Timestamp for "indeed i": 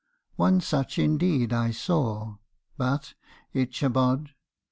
0.97-1.69